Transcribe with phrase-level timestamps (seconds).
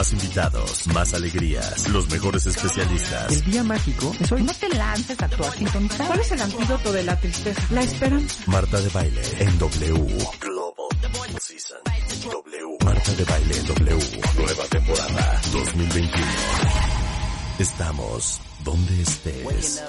[0.00, 3.32] Más invitados, más alegrías, los mejores especialistas.
[3.32, 4.42] El día mágico es hoy.
[4.42, 6.06] No te lances a tu sintonizar.
[6.06, 7.62] ¿Cuál es el antídoto de la tristeza?
[7.68, 8.42] La esperanza.
[8.46, 10.28] Marta de baile en W.
[10.40, 11.76] Global Season.
[12.24, 12.78] W.
[12.82, 14.20] Marta de baile en W.
[14.38, 16.26] Nueva temporada 2021.
[17.58, 19.82] Estamos donde estés.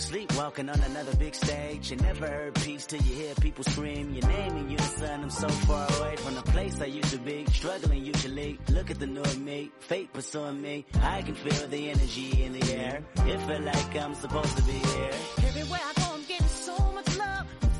[0.00, 1.90] Sleepwalking on another big stage.
[1.90, 5.24] You never heard peace till you hear people scream your name and you son.
[5.24, 7.44] I'm so far away from the place I used to be.
[7.52, 8.58] Struggling usually.
[8.70, 9.70] Look at the new me.
[9.80, 10.86] Fate pursuing me.
[11.02, 13.04] I can feel the energy in the air.
[13.26, 15.10] It feel like I'm supposed to be here.
[15.46, 15.99] Everywhere I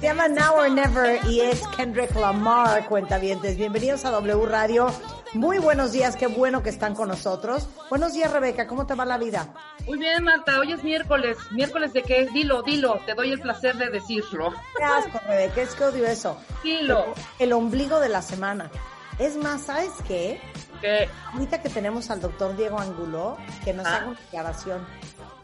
[0.00, 3.56] Se llama Now or Never y es Kendrick Lamar, cuentavientes.
[3.58, 4.86] Bienvenidos a W Radio.
[5.34, 7.68] Muy buenos días, qué bueno que están con nosotros.
[7.90, 9.48] Buenos días, Rebeca, ¿cómo te va la vida?
[9.86, 11.36] Muy bien, Marta, hoy es miércoles.
[11.50, 12.26] ¿Miércoles de qué?
[12.32, 14.54] Dilo, dilo, te doy el placer de decirlo.
[14.78, 16.38] Qué asco, Rebeca, es que odio eso.
[16.64, 17.04] Dilo.
[17.38, 18.70] El, el ombligo de la semana.
[19.18, 20.40] Es más, ¿sabes qué?
[20.80, 21.10] ¿Qué?
[21.34, 23.96] Ahorita que tenemos al doctor Diego Angulo, que nos Ah.
[23.96, 24.86] haga una declaración.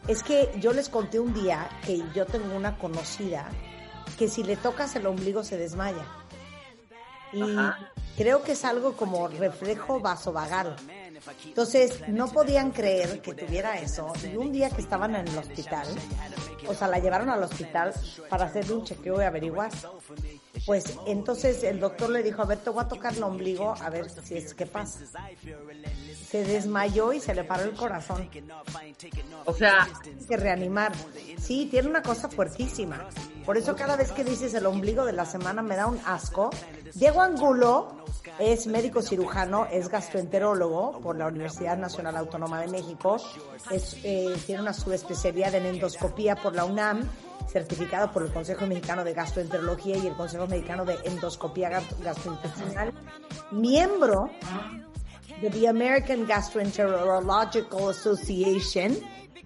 [0.07, 3.45] Es que yo les conté un día que yo tengo una conocida
[4.17, 6.05] que si le tocas el ombligo se desmaya.
[7.33, 7.91] Y Ajá.
[8.15, 10.75] creo que es algo como reflejo vasovagal.
[11.45, 14.13] Entonces, no podían creer que tuviera eso.
[14.23, 15.87] Y un día que estaban en el hospital,
[16.67, 17.93] o sea, la llevaron al hospital
[18.29, 19.71] para hacerle un chequeo y averiguar.
[20.65, 23.89] Pues entonces el doctor le dijo, a ver, te voy a tocar el ombligo, a
[23.89, 24.99] ver si es que pasa.
[26.29, 28.29] Se desmayó y se le paró el corazón.
[29.45, 29.87] O sea,
[30.27, 30.91] que reanimar.
[31.39, 33.07] Sí, tiene una cosa fuertísima.
[33.45, 36.49] Por eso cada vez que dices el ombligo de la semana me da un asco.
[36.95, 38.03] Diego Angulo
[38.39, 43.17] es médico cirujano, es gastroenterólogo por la Universidad Nacional Autónoma de México.
[43.71, 47.07] Es, eh, tiene una subespecialidad en endoscopía por la UNAM,
[47.51, 52.93] certificado por el Consejo Mexicano de Gastroenterología y el Consejo Mexicano de Endoscopía Gastro- Gastrointestinal.
[53.51, 54.29] Miembro
[55.41, 58.97] de the American Gastroenterological Association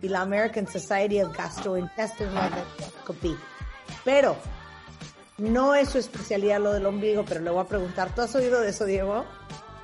[0.01, 3.35] y la American Society of Gastrointestinal Endoscopy.
[4.03, 4.35] Pero
[5.37, 8.61] no es su especialidad lo del ombligo, pero le voy a preguntar, ¿tú has oído
[8.61, 9.25] de eso, Diego?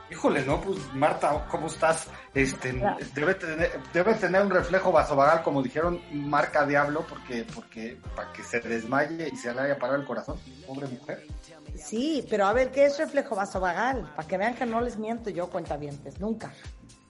[0.10, 2.08] Híjole, no, pues Marta, ¿cómo estás?
[2.34, 2.82] Este,
[3.14, 8.42] debe tener, debe tener un reflejo vasovagal, como dijeron, marca diablo, porque, porque, para que
[8.42, 11.28] se desmaye y se le haya parado el corazón, pobre mujer.
[11.76, 14.10] Sí, pero a ver, ¿qué es reflejo vasovagal?
[14.16, 16.54] Para que vean que no les miento yo, cuentavientes, nunca.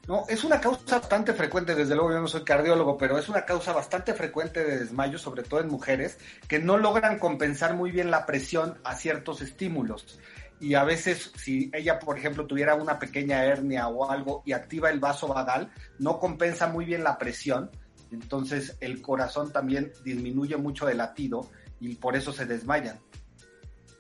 [0.07, 3.43] No, es una causa bastante frecuente, desde luego yo no soy cardiólogo, pero es una
[3.43, 8.09] causa bastante frecuente de desmayo, sobre todo en mujeres, que no logran compensar muy bien
[8.09, 10.17] la presión a ciertos estímulos.
[10.59, 14.89] Y a veces, si ella, por ejemplo, tuviera una pequeña hernia o algo y activa
[14.89, 17.69] el vaso vagal, no compensa muy bien la presión,
[18.11, 22.99] entonces el corazón también disminuye mucho de latido y por eso se desmayan.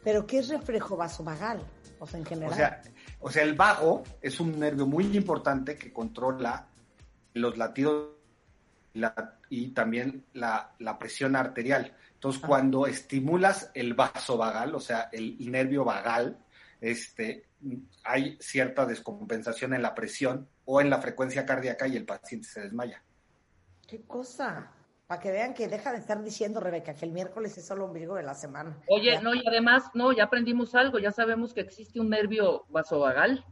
[0.03, 1.61] Pero ¿qué es reflejo vasovagal?
[1.99, 2.53] O sea, en general.
[2.53, 2.81] O sea,
[3.19, 6.67] o sea, el vago es un nervio muy importante que controla
[7.33, 8.09] los latidos
[8.93, 11.95] y, la- y también la, la presión arterial.
[12.13, 16.39] Entonces, cuando estimulas el vaso vagal, o sea, el nervio vagal,
[16.81, 17.45] este,
[18.03, 22.61] hay cierta descompensación en la presión o en la frecuencia cardíaca y el paciente se
[22.61, 23.03] desmaya.
[23.87, 24.71] ¿Qué cosa?
[25.07, 28.15] Para que vean que deja de estar diciendo, Rebeca, que el miércoles es solo ombligo
[28.15, 28.77] de la semana.
[28.87, 29.21] oye, Ya.
[29.21, 33.45] no, y además, no, ya aprendimos algo, ya sabemos que existe un nervio vasovagal.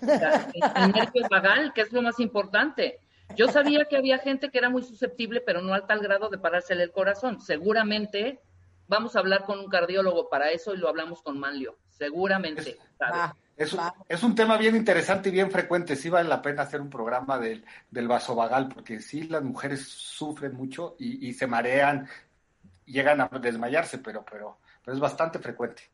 [0.00, 3.00] O sea, el nervio vagal, que es lo más importante.
[3.36, 6.38] Yo sabía que había gente que era muy susceptible, pero no al tal grado de
[6.38, 7.40] parársele el corazón.
[7.40, 8.40] Seguramente
[8.86, 11.76] vamos a hablar con un cardiólogo para eso y lo hablamos con Manlio.
[11.96, 12.78] Seguramente.
[13.56, 13.76] Es
[14.08, 15.94] es un tema bien interesante y bien frecuente.
[15.94, 20.54] Sí vale la pena hacer un programa del, del vasovagal, porque sí las mujeres sufren
[20.54, 22.08] mucho y, y se marean,
[22.84, 25.84] llegan a desmayarse, pero, pero, pero es bastante frecuente.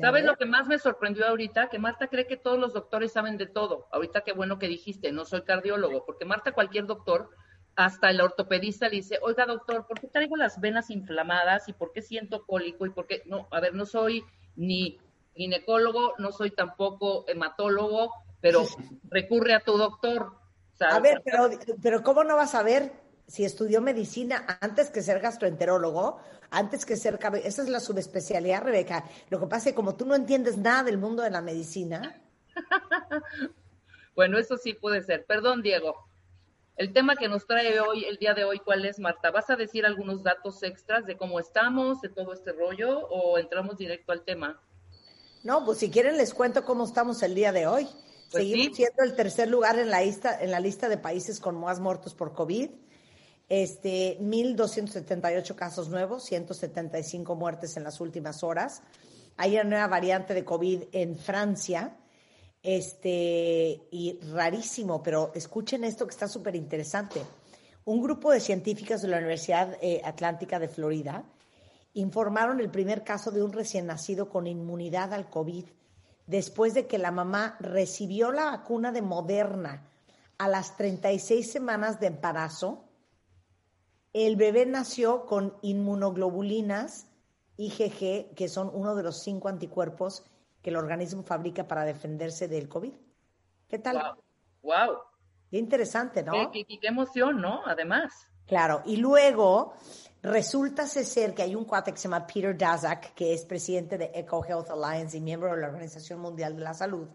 [0.00, 1.68] ¿Sabes lo que más me sorprendió ahorita?
[1.68, 3.88] Que Marta cree que todos los doctores saben de todo.
[3.90, 7.30] Ahorita qué bueno que dijiste, no soy cardiólogo, porque Marta cualquier doctor,
[7.74, 11.92] hasta el ortopedista le dice, oiga doctor, ¿por qué traigo las venas inflamadas y por
[11.92, 13.22] qué siento cólico y por qué?
[13.24, 14.24] No, a ver, no soy
[14.56, 14.98] ni
[15.38, 18.66] ginecólogo, no soy tampoco hematólogo, pero
[19.04, 20.32] recurre a tu doctor.
[20.80, 21.48] A ver, pero,
[21.82, 22.92] pero ¿cómo no vas a ver
[23.26, 26.20] si estudió medicina antes que ser gastroenterólogo?
[26.50, 27.18] Antes que ser...
[27.44, 29.04] Esa es la subespecialidad, Rebeca.
[29.30, 32.22] Lo que pasa es que como tú no entiendes nada del mundo de la medicina,
[34.18, 35.24] Bueno, eso sí puede ser.
[35.26, 36.08] Perdón, Diego.
[36.76, 39.30] El tema que nos trae hoy, el día de hoy, ¿cuál es, Marta?
[39.30, 43.78] ¿Vas a decir algunos datos extras de cómo estamos, de todo este rollo, o entramos
[43.78, 44.60] directo al tema?
[45.44, 47.86] No, pues si quieren les cuento cómo estamos el día de hoy.
[48.30, 48.84] Pues Seguimos sí.
[48.84, 52.14] siendo el tercer lugar en la lista, en la lista de países con más muertos
[52.14, 52.70] por COVID.
[53.48, 58.82] Este, 1.278 casos nuevos, 175 muertes en las últimas horas.
[59.38, 61.96] Hay una nueva variante de COVID en Francia.
[62.60, 67.22] Este, y rarísimo, pero escuchen esto que está súper interesante.
[67.84, 71.24] Un grupo de científicos de la Universidad eh, Atlántica de Florida
[71.94, 75.64] informaron el primer caso de un recién nacido con inmunidad al COVID
[76.26, 79.88] después de que la mamá recibió la vacuna de Moderna
[80.36, 82.84] a las 36 semanas de embarazo.
[84.12, 87.06] El bebé nació con inmunoglobulinas
[87.56, 90.24] IgG, que son uno de los cinco anticuerpos
[90.62, 92.92] que el organismo fabrica para defenderse del COVID.
[93.68, 93.96] ¿Qué tal?
[93.96, 94.14] Wow.
[94.62, 94.98] Wow.
[95.50, 96.50] Qué interesante, ¿no?
[96.52, 97.62] Qué, qué- qué emoción, ¿no?
[97.66, 98.12] Además.
[98.46, 99.74] Claro, y luego
[100.22, 104.10] resulta ser que hay un cuate que se llama Peter Daszak, que es presidente de
[104.14, 107.08] Eco Health Alliance y miembro de la Organización Mundial de la Salud,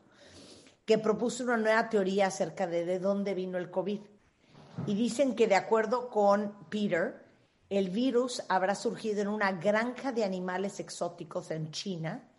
[0.85, 4.01] que propuso una nueva teoría acerca de de dónde vino el COVID.
[4.87, 7.23] Y dicen que de acuerdo con Peter,
[7.69, 12.29] el virus habrá surgido en una granja de animales exóticos en China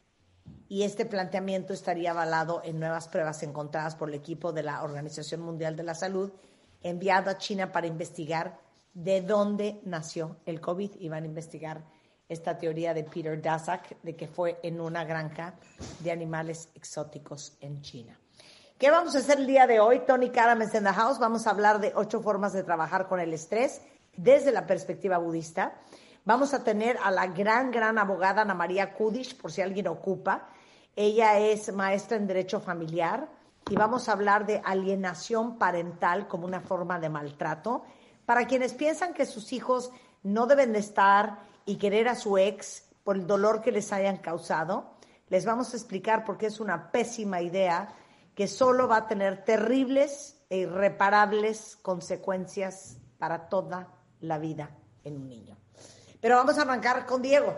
[0.69, 5.41] y este planteamiento estaría avalado en nuevas pruebas encontradas por el equipo de la Organización
[5.41, 6.33] Mundial de la Salud
[6.83, 8.61] enviado a China para investigar
[8.95, 11.85] de dónde nació el COVID y van a investigar
[12.29, 15.55] esta teoría de Peter Daszak de que fue en una granja
[16.01, 18.19] de animales exóticos en China.
[18.79, 20.01] ¿Qué vamos a hacer el día de hoy?
[20.07, 21.19] Tony Karames in the house.
[21.19, 23.83] Vamos a hablar de ocho formas de trabajar con el estrés
[24.17, 25.75] desde la perspectiva budista.
[26.25, 30.49] Vamos a tener a la gran, gran abogada Ana María Kudish, por si alguien ocupa.
[30.97, 33.29] Ella es maestra en Derecho Familiar
[33.71, 37.85] y vamos a hablar de alienación parental como una forma de maltrato.
[38.27, 39.91] Para quienes piensan que sus hijos
[40.23, 44.19] no deben de estar y querer a su ex por el dolor que les hayan
[44.19, 44.95] causado,
[45.29, 47.95] les vamos a explicar por qué es una pésima idea
[48.35, 53.89] que solo va a tener terribles e irreparables consecuencias para toda
[54.21, 54.71] la vida
[55.05, 55.57] en un niño.
[56.21, 57.55] Pero vamos a arrancar con Diego.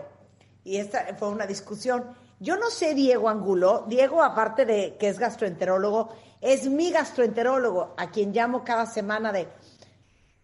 [0.63, 2.15] Y esta fue una discusión.
[2.39, 3.85] Yo no sé Diego Angulo.
[3.87, 6.09] Diego, aparte de que es gastroenterólogo,
[6.41, 9.47] es mi gastroenterólogo, a quien llamo cada semana de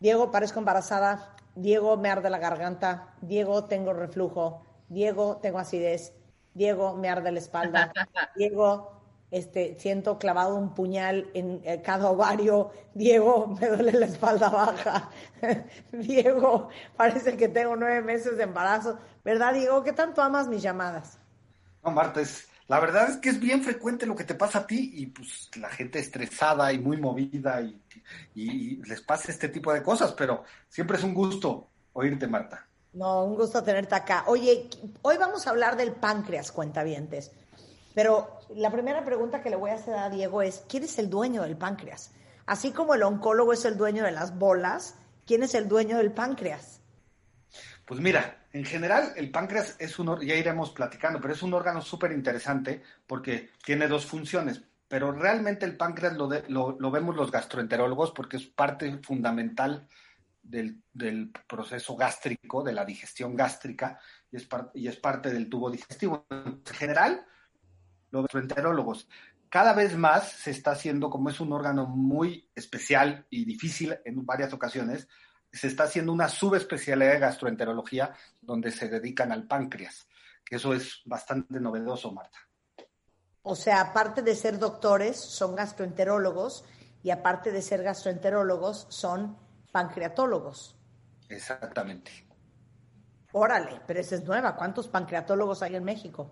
[0.04, 1.34] Diego, parezco embarazada.
[1.56, 3.14] Diego, me arde la garganta.
[3.22, 4.66] Diego, tengo reflujo.
[4.90, 6.12] Diego, tengo acidez.
[6.54, 7.94] Diego, me arde la espalda.
[8.36, 9.00] Diego,
[9.32, 12.72] este, siento clavado un puñal en eh, cada ovario.
[12.94, 15.10] Diego, me duele la espalda baja.
[15.94, 16.68] Diego,
[16.98, 19.00] parece que tengo nueve meses de embarazo.
[19.24, 19.86] ¿Verdad, Diego?
[19.86, 21.18] ¿Qué tanto amas mis llamadas?
[21.82, 24.68] No, Marta, es, la verdad es que es bien frecuente lo que te pasa a
[24.68, 27.82] ti y pues la gente estresada y muy movida y,
[28.36, 32.68] y- y les pasa este tipo de cosas, pero siempre es un gusto oírte, Marta.
[32.94, 34.24] No, un gusto tenerte acá.
[34.28, 34.70] Oye,
[35.02, 37.32] hoy vamos a hablar del páncreas, cuentavientes.
[37.94, 41.10] Pero la primera pregunta que le voy a hacer a Diego es, ¿quién es el
[41.10, 42.12] dueño del páncreas?
[42.46, 44.96] Así como el oncólogo es el dueño de las bolas,
[45.26, 46.82] ¿quién es el dueño del páncreas?
[47.86, 51.82] Pues mira, en general el páncreas es un, ya iremos platicando, pero es un órgano
[51.82, 54.64] súper interesante porque tiene dos funciones.
[54.88, 59.88] Pero realmente el páncreas lo, de- lo, vemos los gastroenterólogos porque es parte fundamental
[60.44, 64.00] del, del proceso gástrico, de la digestión gástrica,
[64.32, 66.28] y es, y es parte del tubo digestivo.
[66.30, 67.26] En general,
[68.12, 69.08] los gastroenterólogos,
[69.50, 74.24] cada vez más se está haciendo, como es un órgano muy especial y difícil en
[74.26, 75.08] varias ocasiones,
[75.54, 80.08] se está haciendo una subespecialidad de gastroenterología donde se dedican al páncreas,
[80.44, 82.40] que eso es bastante novedoso, Marta.
[83.44, 86.66] O sea, aparte de ser doctores, son gastroenterólogos
[87.04, 89.38] y aparte de ser gastroenterólogos, son
[89.72, 90.76] pancreatólogos.
[91.30, 92.12] Exactamente.
[93.34, 94.56] Órale, pero esa es nueva.
[94.56, 96.32] ¿Cuántos pancreatólogos hay en México?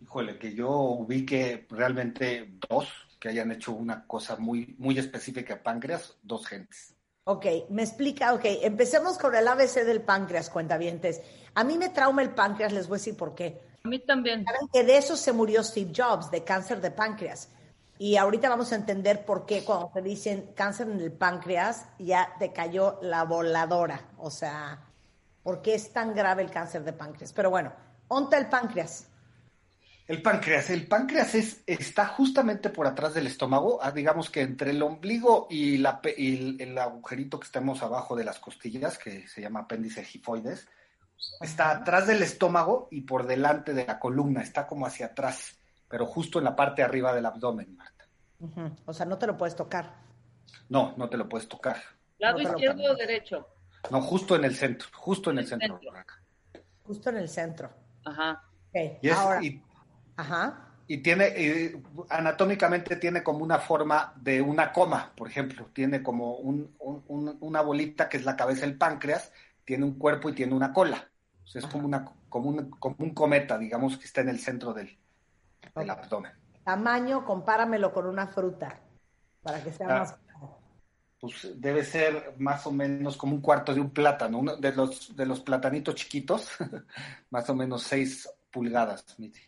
[0.00, 2.88] Híjole, que yo ubique realmente dos
[3.18, 6.96] que hayan hecho una cosa muy, muy específica a páncreas, dos gentes.
[7.24, 11.22] Ok, me explica, ok, empecemos con el ABC del páncreas, cuentavientes.
[11.54, 13.60] A mí me trauma el páncreas, les voy a decir por qué.
[13.84, 14.44] A mí también.
[14.44, 17.48] Saben que de eso se murió Steve Jobs, de cáncer de páncreas.
[17.96, 22.34] Y ahorita vamos a entender por qué cuando te dicen cáncer en el páncreas ya
[22.40, 24.08] te cayó la voladora.
[24.18, 24.82] O sea,
[25.44, 27.32] ¿por qué es tan grave el cáncer de páncreas?
[27.32, 27.72] Pero bueno,
[28.08, 29.06] onta el páncreas.
[30.12, 34.72] El páncreas, el páncreas es, está justamente por atrás del estómago, ah, digamos que entre
[34.72, 38.98] el ombligo y, la, pe- y el, el agujerito que estamos abajo de las costillas,
[38.98, 40.68] que se llama apéndice gifoides,
[41.40, 46.04] está atrás del estómago y por delante de la columna, está como hacia atrás, pero
[46.04, 48.06] justo en la parte de arriba del abdomen, Marta.
[48.84, 49.94] O sea, no te lo puedes tocar.
[50.68, 51.76] No, no te lo puedes tocar.
[52.18, 53.48] ¿Lado No izquierdo o derecho?
[53.90, 55.80] No, justo en el centro, justo en el El centro.
[56.82, 57.70] Justo en el centro.
[58.04, 58.42] Ajá.
[58.68, 59.42] Ok, Y es- ahora.
[59.42, 59.62] y
[60.16, 60.68] Ajá.
[60.88, 65.66] Y tiene, y anatómicamente tiene como una forma de una coma, por ejemplo.
[65.72, 69.32] Tiene como un, un- una bolita que es la cabeza del páncreas,
[69.64, 71.08] tiene un cuerpo y tiene una cola.
[71.44, 74.38] O sea, es como, una, como, un, como un cometa, digamos, que está en el
[74.38, 74.98] centro del,
[75.74, 76.32] del abdomen.
[76.64, 78.80] Tamaño, compáramelo con una fruta,
[79.42, 79.98] para que sea Ah.
[80.00, 80.16] más...
[81.20, 85.14] Pues debe ser más o menos como un cuarto de un plátano, uno de los,
[85.14, 86.48] de los platanitos chiquitos,
[87.30, 89.38] más o menos seis pulgadas, Miti.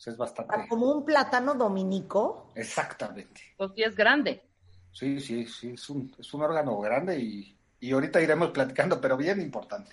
[0.00, 0.66] O sea, es bastante.
[0.66, 2.46] Como un plátano dominico.
[2.54, 3.42] Exactamente.
[3.58, 4.42] Pues sí es grande.
[4.90, 9.18] Sí, sí, sí, es un, es un órgano grande y, y ahorita iremos platicando, pero
[9.18, 9.92] bien importante.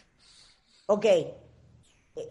[0.88, 1.06] Ok.
[1.06, 1.36] Eh,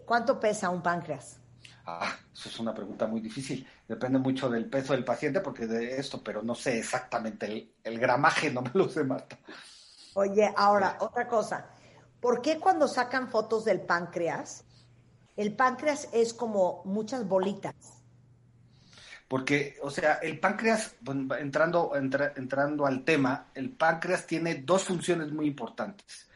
[0.07, 1.39] ¿Cuánto pesa un páncreas?
[1.85, 3.65] Ah, eso es una pregunta muy difícil.
[3.87, 7.99] Depende mucho del peso del paciente, porque de esto, pero no sé exactamente el, el
[7.99, 9.37] gramaje, no me lo sé, Marta.
[10.15, 11.69] Oye, ahora, otra cosa.
[12.19, 14.65] ¿Por qué cuando sacan fotos del páncreas,
[15.37, 17.75] el páncreas es como muchas bolitas?
[19.27, 20.95] Porque, o sea, el páncreas,
[21.39, 26.29] entrando, entra- entrando al tema, el páncreas tiene dos funciones muy importantes.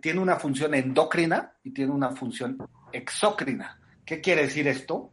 [0.00, 2.56] Tiene una función endocrina y tiene una función
[2.90, 3.78] exócrina.
[4.04, 5.12] ¿Qué quiere decir esto?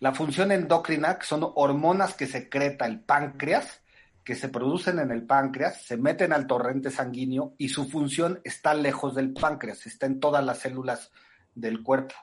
[0.00, 3.80] La función endocrina, que son hormonas que secreta el páncreas,
[4.22, 8.74] que se producen en el páncreas, se meten al torrente sanguíneo y su función está
[8.74, 11.10] lejos del páncreas, está en todas las células
[11.56, 12.14] del cuerpo.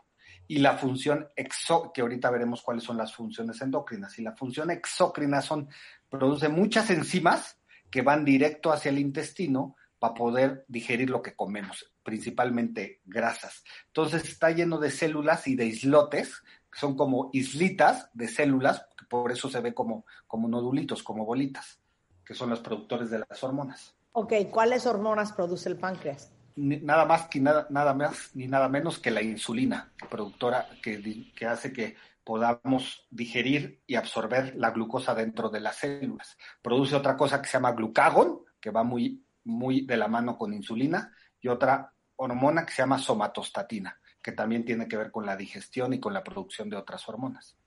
[0.48, 4.18] Y la función exo, que ahorita veremos cuáles son las funciones endocrinas.
[4.20, 5.68] Y la función exócrina son,
[6.10, 7.58] produce muchas enzimas
[7.90, 13.64] que van directo hacia el intestino para poder digerir lo que comemos, principalmente grasas.
[13.88, 19.06] Entonces está lleno de células y de islotes, que son como islitas de células, que
[19.06, 21.80] por eso se ve como, como nodulitos, como bolitas,
[22.26, 23.96] que son los productores de las hormonas.
[24.12, 26.33] Ok, ¿cuáles hormonas produce el páncreas?
[26.56, 31.46] Nada más que nada, nada más ni nada menos que la insulina, productora que, que
[31.46, 36.38] hace que podamos digerir y absorber la glucosa dentro de las células.
[36.62, 40.54] Produce otra cosa que se llama glucagón, que va muy, muy de la mano con
[40.54, 45.36] insulina, y otra hormona que se llama somatostatina, que también tiene que ver con la
[45.36, 47.58] digestión y con la producción de otras hormonas.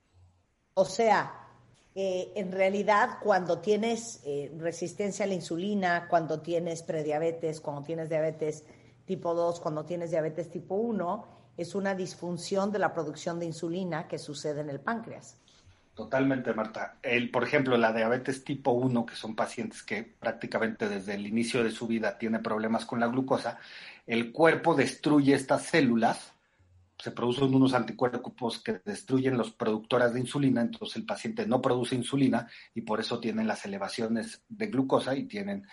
[0.73, 1.47] O sea,
[1.99, 8.65] en realidad cuando tienes eh, resistencia a la insulina, cuando tienes prediabetes, cuando tienes diabetes
[9.07, 11.25] tipo 2, cuando tienes diabetes tipo 1,
[11.57, 15.37] es una disfunción de la producción de insulina que sucede en el páncreas.
[15.95, 16.99] Totalmente, Marta.
[17.01, 21.63] El, por ejemplo, la diabetes tipo 1, que son pacientes que prácticamente desde el inicio
[21.63, 23.57] de su vida tienen problemas con la glucosa,
[24.05, 26.33] el cuerpo destruye estas células,
[26.99, 31.95] se producen unos anticuerpos que destruyen los productoras de insulina, entonces el paciente no produce
[31.95, 35.65] insulina y por eso tienen las elevaciones de glucosa y tienen,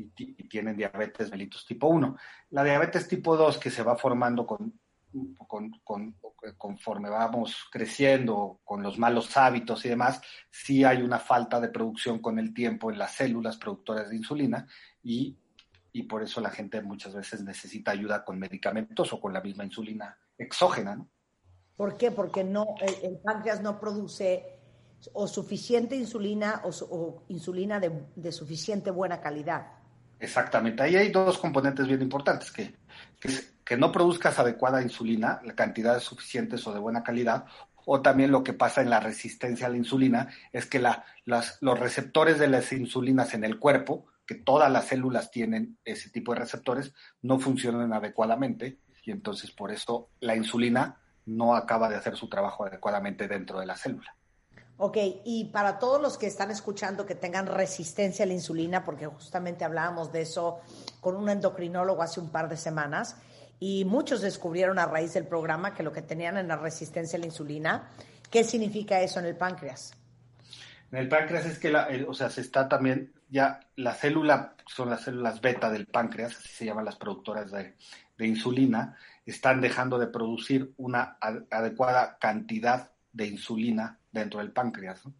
[0.00, 2.16] y, ti- y tienen diabetes mellitus tipo 1.
[2.50, 4.72] La diabetes tipo 2 que se va formando con
[5.48, 6.14] con, con-
[6.56, 12.20] conforme vamos creciendo con los malos hábitos y demás, sí hay una falta de producción
[12.20, 14.68] con el tiempo en las células productoras de insulina
[15.02, 15.36] y,
[15.92, 19.64] y por eso la gente muchas veces necesita ayuda con medicamentos o con la misma
[19.64, 20.94] insulina exógena.
[20.94, 21.10] ¿no?
[21.76, 22.12] ¿Por qué?
[22.12, 24.60] Porque no, el, el páncreas no produce
[25.12, 29.79] o suficiente insulina o, o insulina de, de suficiente buena calidad.
[30.20, 30.82] Exactamente.
[30.82, 32.74] Ahí hay dos componentes bien importantes, que,
[33.64, 37.46] que, no produzcas adecuada insulina, la cantidad es suficientes o de buena calidad,
[37.86, 41.58] o también lo que pasa en la resistencia a la insulina es que la, las,
[41.62, 46.34] los receptores de las insulinas en el cuerpo, que todas las células tienen ese tipo
[46.34, 52.16] de receptores, no funcionan adecuadamente y entonces por eso la insulina no acaba de hacer
[52.16, 54.14] su trabajo adecuadamente dentro de la célula.
[54.82, 59.04] Ok, y para todos los que están escuchando que tengan resistencia a la insulina, porque
[59.04, 60.60] justamente hablábamos de eso
[61.02, 63.16] con un endocrinólogo hace un par de semanas,
[63.58, 67.20] y muchos descubrieron a raíz del programa que lo que tenían en la resistencia a
[67.20, 67.90] la insulina,
[68.30, 69.92] ¿qué significa eso en el páncreas?
[70.90, 74.88] En el páncreas es que, la, o sea, se está también, ya la célula, son
[74.88, 77.76] las células beta del páncreas, así se llaman las productoras de,
[78.26, 78.96] insulina,
[79.26, 85.04] están dejando de producir una adecuada cantidad de insulina dentro del páncreas.
[85.06, 85.14] ¿no?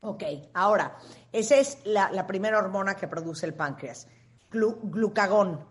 [0.00, 0.22] Ok,
[0.52, 0.96] ahora,
[1.32, 4.08] esa es la, la primera hormona que produce el páncreas,
[4.50, 5.66] Glu- glucagón.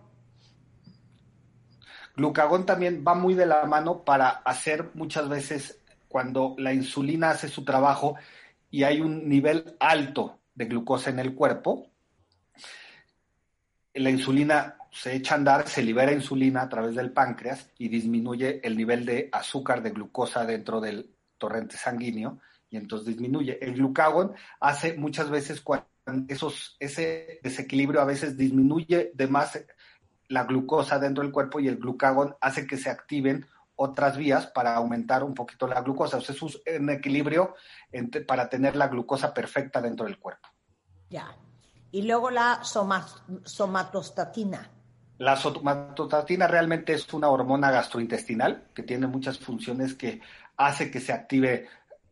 [2.16, 7.48] Glucagón también va muy de la mano para hacer muchas veces cuando la insulina hace
[7.48, 8.16] su trabajo
[8.70, 11.88] y hay un nivel alto de glucosa en el cuerpo,
[13.96, 18.62] la insulina se echa a andar, se libera insulina a través del páncreas y disminuye
[18.64, 23.58] el nivel de azúcar de glucosa dentro del torrente sanguíneo y entonces disminuye.
[23.60, 25.88] El glucagón hace muchas veces cuando
[26.28, 29.60] esos, ese desequilibrio a veces disminuye de más
[30.28, 33.46] la glucosa dentro del cuerpo y el glucagón hace que se activen
[33.76, 36.18] otras vías para aumentar un poquito la glucosa.
[36.18, 37.56] O sea, es un equilibrio
[38.28, 40.50] para tener la glucosa perfecta dentro del cuerpo.
[41.10, 41.36] Ya.
[41.92, 44.70] Y luego la somatostatina.
[45.18, 50.22] La somatostatina realmente es una hormona gastrointestinal que tiene muchas funciones que
[50.58, 51.68] hace que se active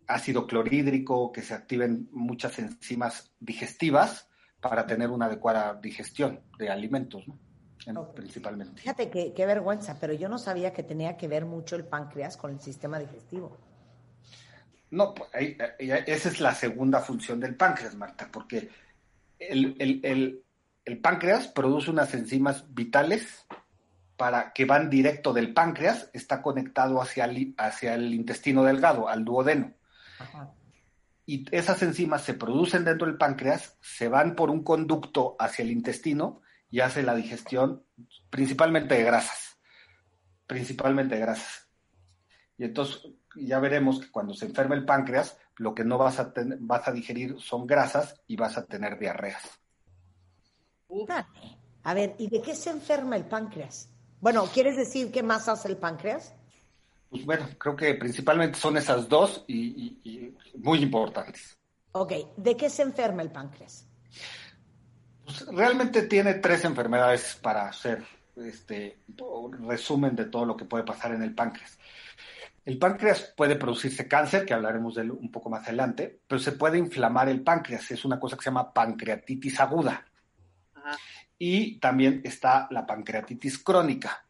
[0.08, 4.29] ácido clorhídrico, que se activen muchas enzimas digestivas
[4.60, 7.24] para tener una adecuada digestión de alimentos,
[8.13, 8.81] principalmente.
[8.81, 12.38] Fíjate qué, qué vergüenza, pero yo no sabía que tenía que ver mucho el páncreas
[12.38, 13.58] con el sistema digestivo.
[14.91, 15.29] No, pues,
[15.79, 18.70] esa es la segunda función del páncreas, Marta, porque
[19.39, 20.43] el,
[21.01, 23.45] páncreas produce unas enzimas vitales
[24.17, 29.25] para que van directo del páncreas, está conectado hacia el, hacia el intestino delgado, al
[29.25, 29.73] duodeno.
[31.25, 35.71] Y esas enzimas se producen dentro del páncreas, se van por un conducto hacia el
[35.71, 37.83] intestino y hace la digestión
[38.29, 39.57] principalmente de grasas.
[40.45, 41.67] Principalmente de grasas.
[42.57, 46.33] Y entonces ya veremos que cuando se enferma el páncreas, lo que no vas a,
[46.59, 49.61] vas a digerir son grasas y vas a tener diarreas.
[51.83, 53.89] A ver, ¿y de qué se enferma el páncreas?
[54.19, 56.33] Bueno, ¿quieres decir qué más hace el páncreas?
[57.10, 61.57] Pues bueno, creo que principalmente son esas dos y, muy importantes.
[61.93, 63.86] Ok, ¿de qué se enferma el páncreas?
[65.25, 68.03] Pues realmente tiene tres enfermedades para hacer
[68.36, 69.00] este
[69.67, 71.77] resumen de todo lo que puede pasar en el páncreas.
[72.63, 76.51] El páncreas puede producirse cáncer, que hablaremos de él un poco más adelante, pero se
[76.51, 80.05] puede inflamar el páncreas, es una cosa que se llama pancreatitis aguda.
[81.38, 84.25] Y también está la pancreatitis crónica,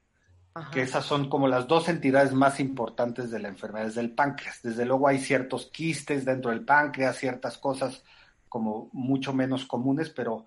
[0.71, 4.61] que esas son como las dos entidades más importantes de la enfermedad del páncreas.
[4.61, 8.03] Desde luego hay ciertos quistes dentro del páncreas, ciertas cosas
[8.47, 10.45] como mucho menos comunes, pero,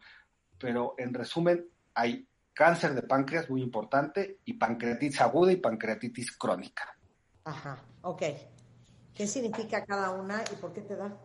[0.59, 6.97] pero en resumen hay cáncer de páncreas muy importante y pancreatitis aguda y pancreatitis crónica.
[7.45, 8.23] Ajá, ok.
[9.15, 11.17] ¿Qué significa cada una y por qué te da?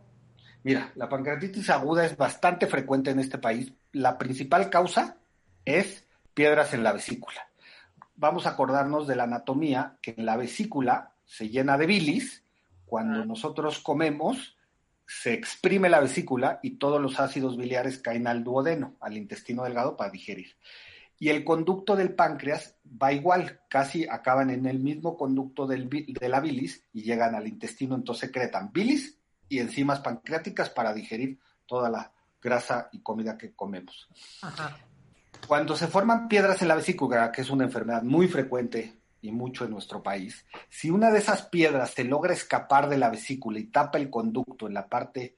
[0.64, 3.72] Mira, la pancreatitis aguda es bastante frecuente en este país.
[3.94, 5.18] La principal causa
[5.64, 7.50] es piedras en la vesícula.
[8.16, 12.44] Vamos a acordarnos de la anatomía, que en la vesícula se llena de bilis.
[12.86, 14.58] Cuando nosotros comemos,
[15.08, 19.96] se exprime la vesícula y todos los ácidos biliares caen al duodeno, al intestino delgado,
[19.96, 20.58] para digerir.
[21.18, 26.30] Y el conducto del páncreas va igual, casi acaban en el mismo conducto del, de
[26.30, 29.19] la bilis y llegan al intestino, entonces secretan bilis
[29.50, 34.08] y enzimas pancreáticas para digerir toda la grasa y comida que comemos.
[35.48, 39.66] Cuando se forman piedras en la vesícula, que es una enfermedad muy frecuente y mucho
[39.66, 43.66] en nuestro país, si una de esas piedras se logra escapar de la vesícula y
[43.66, 45.36] tapa el conducto en la parte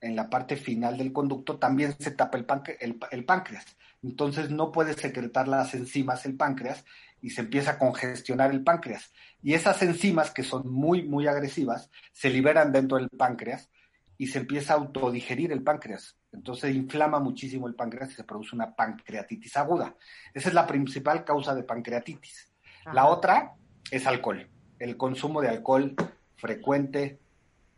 [0.00, 3.64] en la parte final del conducto también se tapa el, el, páncreas.
[4.02, 6.84] Entonces no puede secretar las enzimas el páncreas
[7.24, 9.10] y se empieza a congestionar el páncreas.
[9.42, 13.70] Y esas enzimas, que son muy, muy agresivas, se liberan dentro del páncreas
[14.18, 16.18] y se empieza a autodigerir el páncreas.
[16.32, 19.96] Entonces inflama muchísimo el páncreas y se produce una pancreatitis aguda.
[20.34, 22.52] Esa es la principal causa de pancreatitis.
[22.92, 23.54] La otra
[23.90, 24.46] es alcohol.
[24.78, 25.96] El consumo de alcohol
[26.36, 27.20] frecuente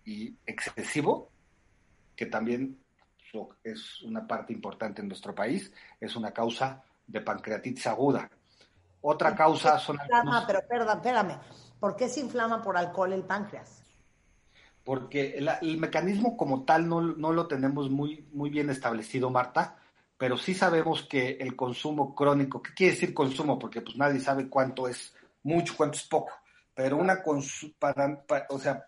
[0.04, 1.30] y excesivo
[2.16, 2.80] que también
[3.62, 8.28] es una parte importante en nuestro país, es una causa de pancreatitis aguda.
[9.00, 9.96] Otra causa son...
[9.96, 11.38] Inflama, pero perdón, espérame,
[11.78, 13.82] ¿por qué se inflama por alcohol el páncreas?
[14.84, 19.76] Porque el, mecanismo como tal no, lo tenemos muy, muy bien establecido, Marta,
[20.16, 23.58] pero sí sabemos que el consumo crónico, ¿qué quiere decir consumo?
[23.58, 26.32] Porque pues nadie sabe cuánto es mucho, cuánto es poco,
[26.74, 27.22] pero una,
[27.78, 28.86] para, o sea,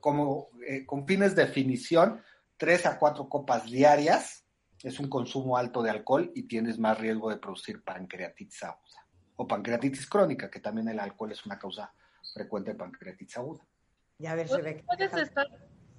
[0.00, 2.20] como eh, con fines de definición,
[2.56, 4.44] tres a cuatro copas diarias
[4.82, 8.97] es un consumo alto de alcohol y tienes más riesgo de producir pancreatitis aguda
[9.38, 11.92] o pancreatitis crónica, que también el alcohol es una causa
[12.34, 13.64] frecuente de pancreatitis aguda.
[14.18, 14.50] Ya ves,
[14.86, 15.46] Puedes estar...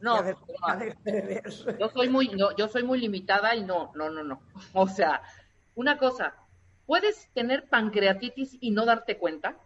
[0.02, 0.24] No,
[1.78, 4.42] yo soy muy, no, yo soy muy limitada y no, no, no, no.
[4.74, 5.22] O sea,
[5.76, 6.36] una cosa,
[6.86, 9.58] ¿puedes tener pancreatitis y no darte cuenta?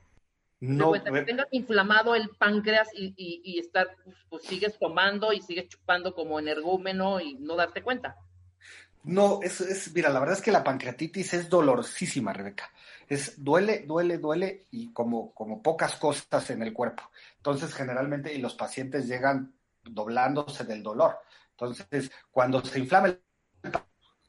[0.59, 5.67] No, que tengas inflamado el páncreas y, y, estar, pues, pues, sigues tomando y sigues
[5.67, 8.15] chupando como energúmeno y no darte cuenta.
[9.03, 12.71] No, es, es, mira, la verdad es que la pancreatitis es dolorosísima, Rebeca.
[13.07, 17.03] Es, duele, duele, duele y como, como pocas cosas en el cuerpo.
[17.37, 21.17] Entonces, generalmente, y los pacientes llegan doblándose del dolor.
[21.51, 23.21] Entonces, cuando se inflama el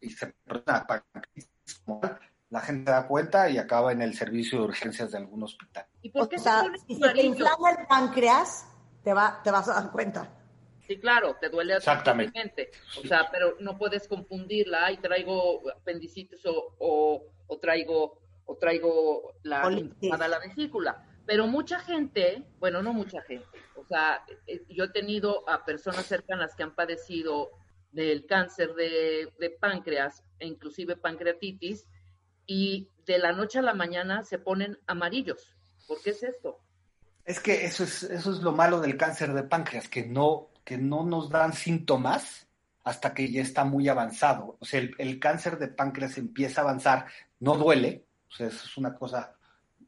[0.01, 0.35] y se
[2.51, 5.87] la gente da cuenta y acaba en el servicio de urgencias de algún hospital.
[6.03, 8.67] ¿Y por qué o sea, si te inflama el páncreas,
[9.03, 10.29] te, va, te vas a dar cuenta.
[10.87, 12.71] Sí, claro, te duele Exactamente.
[13.03, 19.69] O sea, pero no puedes confundirla y traigo apendicitis o, o, traigo o traigo la,
[20.01, 21.07] la vesícula.
[21.27, 26.05] Pero mucha gente, bueno, no mucha gente, o sea, eh, yo he tenido a personas
[26.07, 27.51] cercanas que han padecido
[27.93, 31.87] del cáncer de, de páncreas, e inclusive pancreatitis,
[32.47, 35.55] y de la noche a la mañana se ponen amarillos.
[35.87, 36.61] ¿Por qué es esto?
[37.25, 40.77] Es que eso es, eso es lo malo del cáncer de páncreas, que no, que
[40.77, 42.47] no nos dan síntomas
[42.83, 44.57] hasta que ya está muy avanzado.
[44.61, 47.07] O sea, el, cáncer de páncreas empieza a avanzar,
[47.41, 48.05] no duele,
[48.41, 49.35] eso es una cosa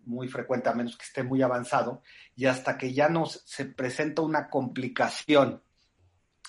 [0.04, 2.02] muy frecuente, a menos que esté muy avanzado,
[2.34, 5.62] y hasta que ya nos se presenta una complicación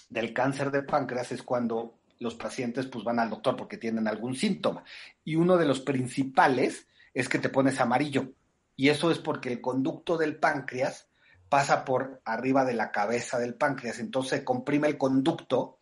[0.09, 4.35] del cáncer de páncreas es cuando los pacientes pues van al doctor porque tienen algún
[4.35, 4.83] síntoma.
[5.23, 8.31] Y uno de los principales es que te pones amarillo.
[8.75, 11.09] Y eso es porque el conducto del páncreas
[11.49, 13.99] pasa por arriba de la cabeza del páncreas.
[13.99, 15.79] Entonces se comprime el conducto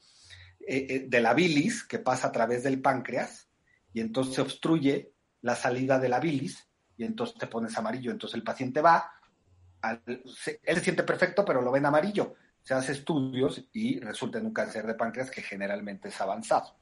[0.67, 3.47] eh, eh, de la bilis que pasa a través del páncreas
[3.93, 5.13] y entonces se obstruye
[5.45, 8.09] la salida de la bilis y entonces te pones amarillo.
[8.09, 9.11] Entonces el paciente va,
[10.07, 12.33] él se siente perfecto, pero lo ven amarillo.
[12.63, 16.73] Se hace estudios y resulta en un cáncer de páncreas que generalmente es avanzado.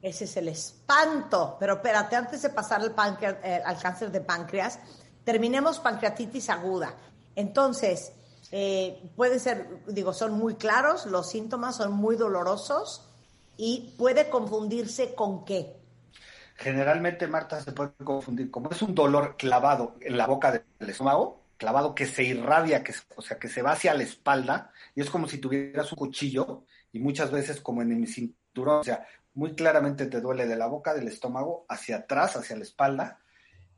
[0.00, 1.58] Ese es el espanto.
[1.60, 4.78] Pero espérate, antes de pasar al, eh, al cáncer de páncreas,
[5.22, 6.94] terminemos pancreatitis aguda.
[7.34, 8.10] Entonces,
[8.52, 13.06] eh, puede ser, digo, son muy claros, los síntomas son muy dolorosos
[13.58, 15.76] y puede confundirse con qué.
[16.58, 21.44] Generalmente, Marta, se puede confundir, como es un dolor clavado en la boca del estómago,
[21.56, 25.08] clavado que se irradia, que, o sea, que se va hacia la espalda, y es
[25.08, 29.54] como si tuvieras un cuchillo, y muchas veces como en mi cinturón, o sea, muy
[29.54, 33.20] claramente te duele de la boca del estómago hacia atrás, hacia la espalda,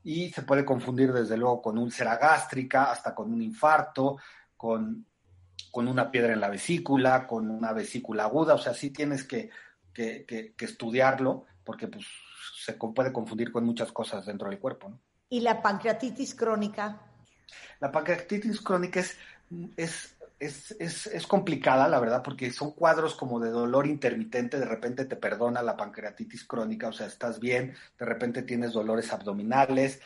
[0.02, 4.16] y se puede confundir desde luego con úlcera gástrica, hasta con un infarto,
[4.56, 5.04] con,
[5.70, 9.50] con una piedra en la vesícula, con una vesícula aguda, o sea, sí tienes que,
[9.92, 12.06] que, que, estudiarlo, porque pues,
[12.64, 14.90] se puede confundir con muchas cosas dentro del cuerpo.
[14.90, 15.00] ¿no?
[15.28, 17.00] ¿Y la pancreatitis crónica?
[17.80, 19.16] La pancreatitis crónica es,
[19.76, 24.64] es es, es, es, complicada, la verdad, porque son cuadros como de dolor intermitente, de
[24.64, 30.00] repente te perdona la pancreatitis crónica, o sea, estás bien, de repente tienes dolores abdominales,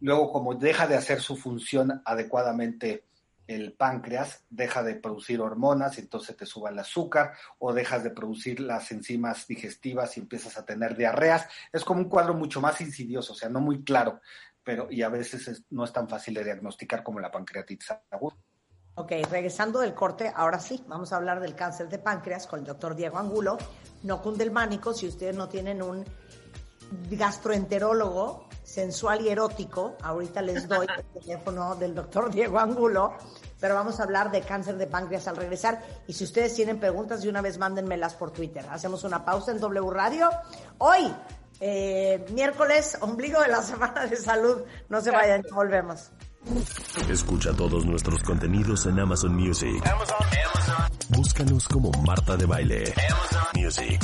[0.00, 3.04] luego como deja de hacer su función adecuadamente
[3.46, 8.10] el páncreas, deja de producir hormonas y entonces te suba el azúcar, o dejas de
[8.10, 12.80] producir las enzimas digestivas y empiezas a tener diarreas, es como un cuadro mucho más
[12.80, 14.20] insidioso, o sea, no muy claro,
[14.62, 18.36] pero y a veces no es tan fácil de diagnosticar como la pancreatitis aguda.
[18.96, 22.64] Ok, regresando del corte, ahora sí, vamos a hablar del cáncer de páncreas con el
[22.64, 23.58] doctor Diego Angulo,
[24.04, 26.04] no cundelmánico, si ustedes no tienen un
[27.10, 33.14] gastroenterólogo sensual y erótico, ahorita les doy el teléfono del doctor Diego Angulo,
[33.60, 35.82] pero vamos a hablar de cáncer de páncreas al regresar.
[36.06, 38.64] Y si ustedes tienen preguntas, de una vez mándenmelas por Twitter.
[38.70, 40.30] Hacemos una pausa en W Radio.
[40.78, 41.14] Hoy,
[41.60, 44.62] eh, miércoles, ombligo de la semana de salud.
[44.88, 46.10] No se vayan, volvemos.
[47.08, 49.82] Escucha todos nuestros contenidos en Amazon Music.
[51.08, 52.94] Búscanos como Marta de Baile.
[53.54, 53.98] Music.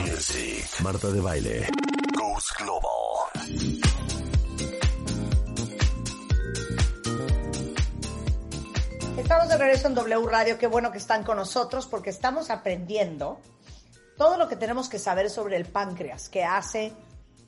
[0.00, 0.64] Music.
[0.82, 1.68] Marta de Baile.
[2.14, 3.80] Goes Global.
[9.16, 10.58] Estamos de regreso en W Radio.
[10.58, 13.40] Qué bueno que están con nosotros porque estamos aprendiendo
[14.18, 16.92] todo lo que tenemos que saber sobre el páncreas, qué hace,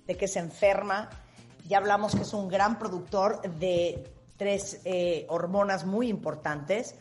[0.07, 1.11] de qué se enferma
[1.66, 4.05] ya hablamos que es un gran productor de
[4.37, 6.94] tres eh, hormonas muy importantes.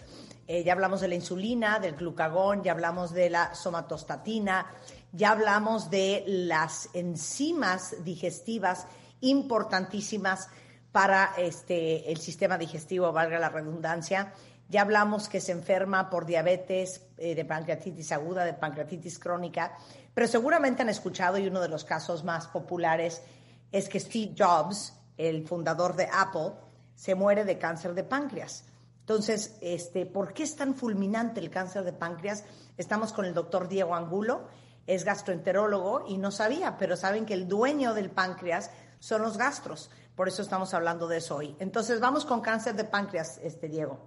[0.48, 4.66] Eh, ya hablamos de la insulina, del glucagón, ya hablamos de la somatostatina,
[5.12, 8.88] ya hablamos de las enzimas digestivas
[9.22, 10.50] importantísimas
[10.92, 14.34] para este, el sistema digestivo, valga la redundancia.
[14.70, 19.78] Ya hablamos que se enferma por diabetes, eh, de pancreatitis aguda, de pancreatitis crónica,
[20.14, 23.22] pero seguramente han escuchado y uno de los casos más populares
[23.72, 26.54] es que Steve Jobs, el fundador de Apple,
[26.96, 28.66] se muere de cáncer de páncreas.
[29.02, 32.44] Entonces, este, ¿por qué es tan fulminante el cáncer de páncreas?
[32.76, 34.48] Estamos con el doctor Diego Angulo,
[34.86, 39.92] es gastroenterólogo y no sabía, pero saben que el dueño del páncreas son los gastros.
[40.16, 41.56] Por eso estamos hablando de eso hoy.
[41.60, 44.00] Entonces, vamos con cáncer de páncreas, este Diego.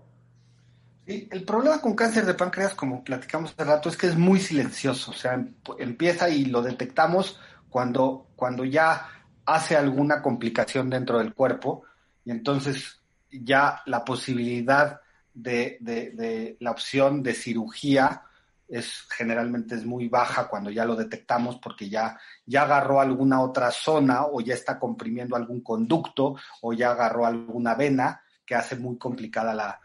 [1.06, 4.40] Sí, el problema con cáncer de páncreas, como platicamos hace rato, es que es muy
[4.40, 5.12] silencioso.
[5.12, 5.42] O sea,
[5.78, 9.08] empieza y lo detectamos cuando, cuando ya
[9.54, 11.82] hace alguna complicación dentro del cuerpo
[12.24, 15.00] y entonces ya la posibilidad
[15.34, 18.22] de, la opción de cirugía
[18.68, 23.72] es generalmente es muy baja cuando ya lo detectamos porque ya, ya agarró alguna otra
[23.72, 28.98] zona o ya está comprimiendo algún conducto o ya agarró alguna vena que hace muy
[28.98, 29.80] complicada la,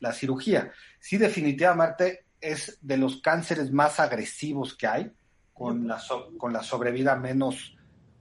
[0.00, 0.72] la cirugía.
[0.98, 5.12] Sí, definitivamente es de los cánceres más agresivos que hay,
[5.52, 6.02] con la,
[6.36, 7.75] con la sobrevida menos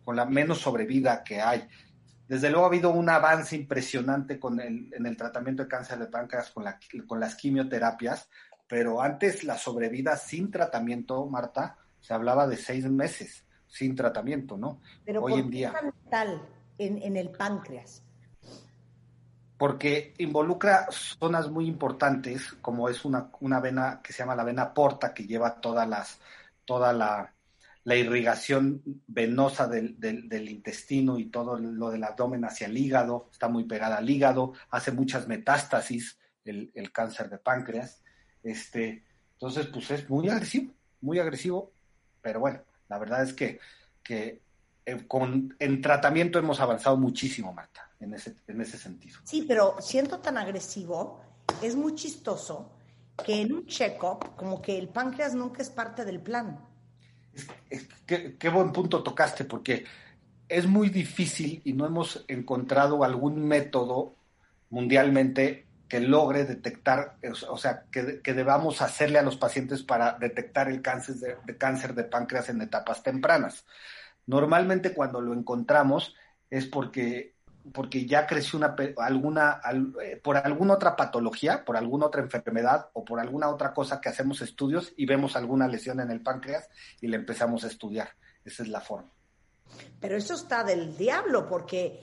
[0.05, 1.67] con la menos sobrevida que hay.
[2.27, 6.07] desde luego ha habido un avance impresionante con el, en el tratamiento de cáncer de
[6.07, 8.29] páncreas con, la, con las quimioterapias,
[8.67, 14.81] pero antes la sobrevida sin tratamiento, Marta, se hablaba de seis meses sin tratamiento, ¿no?
[15.03, 15.73] Pero Hoy ¿por en qué día.
[16.09, 16.41] tal
[16.77, 18.03] en, en el páncreas?
[19.57, 24.73] Porque involucra zonas muy importantes, como es una, una vena que se llama la vena
[24.73, 26.19] porta, que lleva todas las,
[26.65, 27.34] toda la,
[27.85, 33.47] la irrigación venosa del, del, intestino y todo lo del abdomen hacia el hígado, está
[33.47, 38.01] muy pegada al hígado, hace muchas metástasis el, el cáncer de páncreas.
[38.41, 41.71] Este, entonces, pues es muy agresivo, muy agresivo,
[42.21, 43.59] pero bueno, la verdad es que,
[44.03, 44.41] que
[44.83, 49.19] eh, con, en tratamiento hemos avanzado muchísimo, Marta, en ese, en ese sentido.
[49.23, 51.21] Sí, pero siendo tan agresivo,
[51.61, 52.71] es muy chistoso
[53.23, 56.59] que en un check-up, como que el páncreas nunca es parte del plan.
[58.05, 59.85] Qué, buen punto tocaste, porque
[60.47, 64.15] es muy difícil y no hemos encontrado algún método
[64.69, 67.17] mundialmente que logre detectar,
[67.49, 72.03] o sea, que, debamos hacerle a los pacientes para detectar el cáncer de, cáncer de
[72.03, 73.65] páncreas en etapas tempranas.
[74.25, 76.15] Normalmente cuando lo encontramos
[76.49, 77.34] es porque,
[77.73, 83.03] porque ya creció una, alguna, al, por alguna otra patología, por alguna otra enfermedad o
[83.03, 86.69] por alguna otra cosa que hacemos estudios y vemos alguna lesión en el páncreas
[87.01, 88.09] y le empezamos a estudiar.
[88.43, 89.09] Esa es la forma.
[89.99, 91.99] Pero eso está del diablo porque,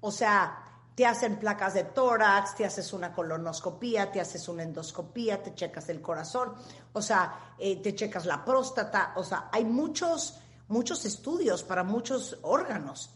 [0.00, 0.58] o sea,
[0.94, 5.88] te hacen placas de tórax, te haces una colonoscopía, te haces una endoscopía, te checas
[5.90, 6.54] el corazón,
[6.92, 12.38] o sea, eh, te checas la próstata, o sea, hay muchos, muchos estudios para muchos
[12.42, 13.10] órganos.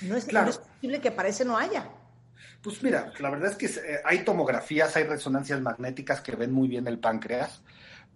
[0.00, 0.46] No es, claro.
[0.46, 1.90] no es posible que para ese no haya.
[2.62, 6.68] Pues mira, la verdad es que eh, hay tomografías, hay resonancias magnéticas que ven muy
[6.68, 7.62] bien el páncreas,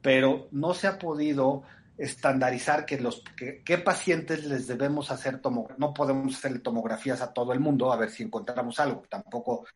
[0.01, 1.65] pero no se ha podido
[1.99, 5.79] estandarizar que los que, qué pacientes les debemos hacer tomografías.
[5.79, 9.03] No podemos hacerle tomografías a todo el mundo a ver si encontramos algo.
[9.09, 9.67] Tampoco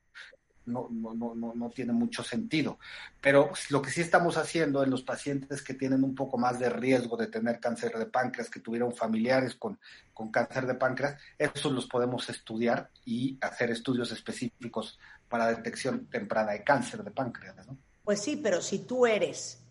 [0.67, 2.79] no, no, no, no, tiene mucho sentido.
[3.21, 6.71] Pero lo que sí estamos haciendo en los pacientes que tienen un poco más de
[6.71, 9.79] riesgo de tener cáncer de páncreas, que tuvieron familiares con,
[10.13, 16.53] con cáncer de páncreas, esos los podemos estudiar y hacer estudios específicos para detección temprana
[16.53, 17.67] de cáncer de páncreas.
[17.67, 17.77] ¿no?
[18.05, 19.63] Pues sí, pero si tú eres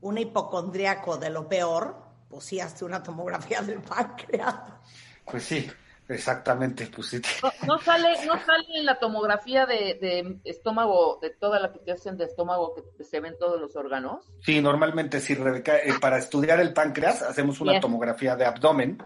[0.00, 1.96] un hipocondriaco de lo peor,
[2.28, 4.54] pues sí, hazte una tomografía del páncreas.
[5.24, 5.68] Pues sí,
[6.08, 6.88] exactamente.
[6.94, 7.20] Pues sí.
[7.42, 11.78] no, no, sale, no sale en la tomografía de, de, estómago, de toda la que
[11.80, 14.24] te hacen de estómago, que se ven todos los órganos.
[14.40, 17.82] Sí, normalmente sí, Rebeca, eh, para estudiar el páncreas hacemos una Bien.
[17.82, 18.98] tomografía de abdomen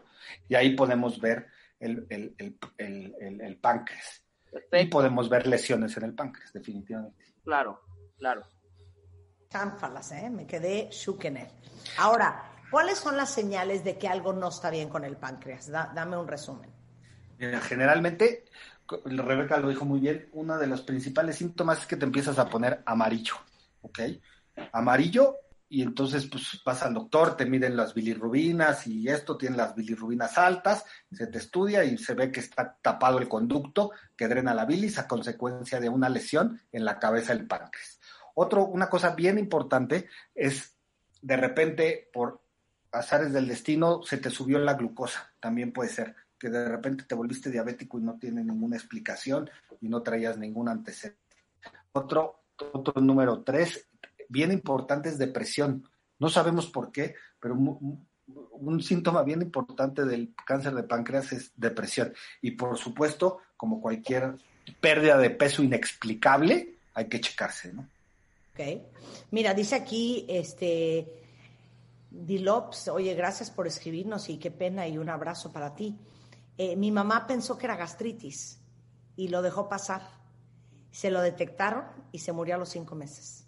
[0.49, 1.47] y ahí podemos ver
[1.79, 2.35] el, el,
[2.79, 4.23] el, el páncreas.
[4.51, 4.79] Perfecto.
[4.79, 7.25] Y podemos ver lesiones en el páncreas, definitivamente.
[7.45, 7.81] Claro,
[8.19, 8.43] claro
[9.51, 10.31] chánfalas, ¿eh?
[10.31, 11.49] me quedé shook en él.
[11.99, 15.71] Ahora, ¿cuáles son las señales de que algo no está bien con el páncreas?
[15.71, 16.71] Da, dame un resumen.
[17.41, 18.45] Generalmente,
[19.05, 22.49] Rebeca lo dijo muy bien, uno de los principales síntomas es que te empiezas a
[22.49, 23.35] poner amarillo,
[23.83, 24.01] ¿ok?
[24.73, 25.37] Amarillo
[25.69, 30.37] y entonces pues vas al doctor, te miden las bilirrubinas y esto tiene las bilirrubinas
[30.37, 34.67] altas, se te estudia y se ve que está tapado el conducto que drena la
[34.67, 38.01] bilis a consecuencia de una lesión en la cabeza del páncreas.
[38.35, 40.75] Otro, una cosa bien importante es
[41.23, 42.43] de repente por
[42.93, 47.15] azares del destino se te subió la glucosa, también puede ser que de repente te
[47.15, 49.49] volviste diabético y no tiene ninguna explicación
[49.81, 51.21] y no traías ningún antecedente.
[51.93, 53.87] Otro, otro número tres,
[54.29, 55.87] bien importante es depresión.
[56.19, 61.53] No sabemos por qué, pero un, un síntoma bien importante del cáncer de páncreas es
[61.57, 62.15] depresión.
[62.41, 64.37] Y por supuesto, como cualquier
[64.81, 67.87] pérdida de peso inexplicable, hay que checarse, ¿no?
[68.55, 68.83] Okay.
[69.31, 71.07] Mira, dice aquí, este,
[72.11, 75.97] Dilops, oye, gracias por escribirnos y qué pena y un abrazo para ti.
[76.59, 78.59] Eh, mi mamá pensó que era gastritis
[79.17, 80.03] y lo dejó pasar.
[80.91, 83.47] Se lo detectaron y se murió a los cinco meses.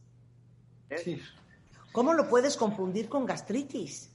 [0.96, 1.20] Sí.
[1.92, 4.10] ¿Cómo lo puedes confundir con gastritis?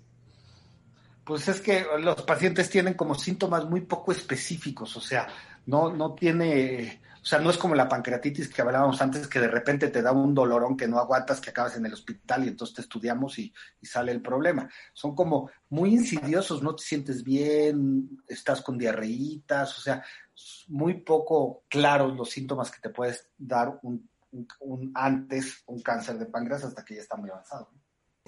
[1.24, 5.28] Pues es que los pacientes tienen como síntomas muy poco específicos, o sea,
[5.66, 9.50] no, no tiene, o sea, no es como la pancreatitis que hablábamos antes, que de
[9.50, 12.78] repente te da un dolorón que no aguantas, que acabas en el hospital y entonces
[12.78, 14.70] te estudiamos y, sale el problema.
[14.94, 20.02] Son como muy insidiosos, no te sientes bien, estás con diarreitas, o sea,
[20.70, 24.10] muy poco claros los síntomas que te puedes dar un
[24.96, 27.70] antes un cáncer de páncreas hasta que ya está muy avanzado.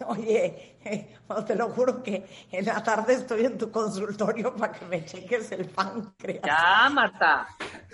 [0.07, 1.15] Oye, eh,
[1.47, 5.51] te lo juro que en la tarde estoy en tu consultorio para que me cheques
[5.51, 6.43] el páncreas.
[6.45, 7.47] Ya, Marta.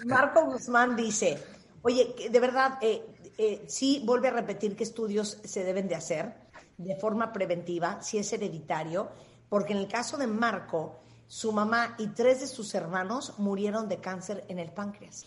[0.06, 1.42] Marco Guzmán dice,
[1.82, 3.06] oye, de verdad, eh,
[3.38, 6.34] eh, sí vuelve a repetir qué estudios se deben de hacer
[6.78, 9.10] de forma preventiva, si es hereditario,
[9.50, 14.00] porque en el caso de Marco, su mamá y tres de sus hermanos murieron de
[14.00, 15.26] cáncer en el páncreas.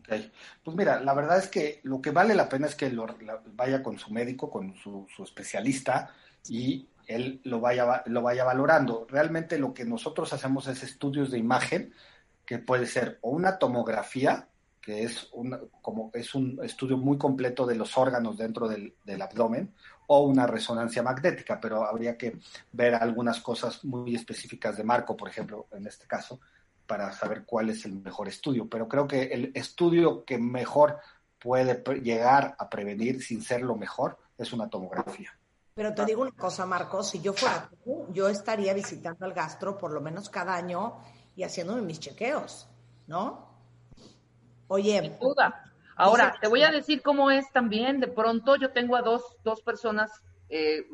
[0.00, 0.32] Okay.
[0.64, 3.06] Pues mira, la verdad es que lo que vale la pena es que lo,
[3.54, 6.10] vaya con su médico, con su, especialista
[6.48, 9.06] y él lo vaya, lo vaya valorando.
[9.08, 11.92] Realmente lo que nosotros hacemos es estudios de imagen,
[12.44, 14.48] que puede ser o una tomografía,
[14.80, 19.22] que es, una, como, es un estudio muy completo de los órganos dentro del, del
[19.22, 19.74] abdomen,
[20.06, 22.38] o una resonancia magnética, pero habría que
[22.72, 26.40] ver algunas cosas muy específicas de Marco, por ejemplo, en este caso,
[26.90, 28.68] para saber cuál es el mejor estudio.
[28.68, 30.98] Pero creo que el estudio que mejor
[31.38, 35.30] puede llegar a prevenir sin ser lo mejor es una tomografía.
[35.74, 39.78] Pero te digo una cosa, Marcos, si yo fuera tú, yo estaría visitando al gastro
[39.78, 40.98] por lo menos cada año
[41.36, 42.68] y haciéndome mis chequeos,
[43.06, 43.48] ¿no?
[44.66, 45.00] Oye.
[45.00, 45.62] Sin duda.
[45.94, 48.00] Ahora, te voy a decir cómo es también.
[48.00, 50.10] De pronto yo tengo a dos, dos personas,
[50.48, 50.88] eh,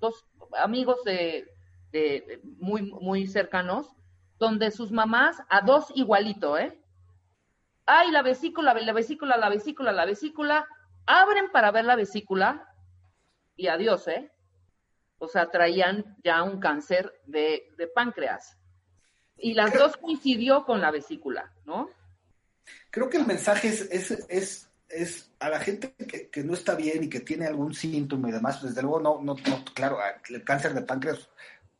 [0.00, 0.24] dos
[0.62, 1.46] amigos de,
[1.92, 3.94] de, muy, muy cercanos,
[4.42, 6.76] donde sus mamás, a dos igualito, ¿eh?
[7.86, 10.66] Ay, la vesícula, la vesícula, la vesícula, la vesícula.
[11.06, 12.68] Abren para ver la vesícula
[13.54, 14.32] y adiós, ¿eh?
[15.18, 18.58] O sea, traían ya un cáncer de, de páncreas.
[19.36, 21.88] Y las dos coincidió con la vesícula, ¿no?
[22.90, 25.94] Creo que el mensaje es, es, es, es a la gente
[26.32, 29.36] que, no está bien y que tiene algún síntoma y demás, desde luego no, no,
[29.72, 31.28] claro, el cáncer de páncreas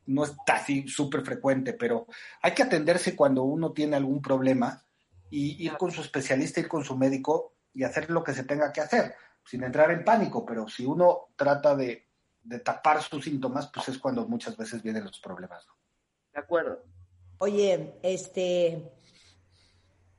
[0.06, 2.06] no está así súper frecuente, pero
[2.40, 4.84] hay que atenderse cuando uno tiene algún problema
[5.30, 8.72] y ir con su especialista, ir con su médico y hacer lo que se tenga
[8.72, 12.08] que hacer, sin entrar en pánico, pero si uno trata de,
[12.42, 15.66] de tapar sus síntomas, pues es cuando muchas veces vienen los problemas.
[15.66, 15.74] ¿no?
[16.32, 16.82] De acuerdo.
[17.38, 18.92] Oye, este,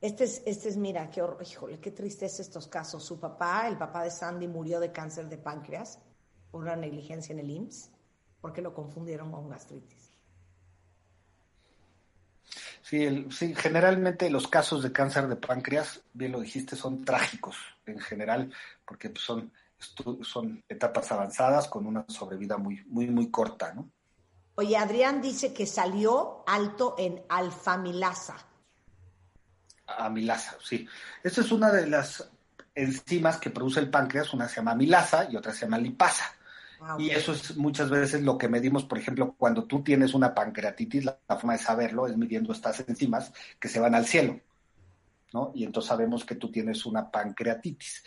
[0.02, 3.04] este es, este es, mira, qué horror, híjole, qué tristeza estos casos.
[3.04, 6.00] Su papá, el papá de Sandy, murió de cáncer de páncreas
[6.52, 7.92] por una negligencia en el IMSS,
[8.43, 10.12] porque lo confundieron con gastritis.
[12.82, 17.99] Sí, sí, generalmente los casos de cáncer de páncreas, bien lo dijiste, son trágicos en
[17.99, 18.51] general,
[18.86, 19.53] porque pues, son,
[20.23, 23.89] son etapas avanzadas con una sobrevida muy, muy, muy corta, ¿no?
[24.56, 28.36] Oye, Adrián dice que salió alto en alfamilasa
[29.86, 30.86] amilasa, sí.
[31.23, 32.29] Esta es una de las
[32.75, 36.25] enzimas que produce el páncreas, una se llama amilasa y otra se llama lipasa.
[36.86, 40.36] Ah, y eso es muchas veces lo que medimos, por ejemplo, cuando tú tienes una
[40.36, 44.41] pancreatitis, la, forma de saberlo es midiendo estas enzimas que se van al cielo,
[45.32, 45.54] ¿no?
[45.56, 48.04] Y entonces sabemos que tú tienes una pancreatitis.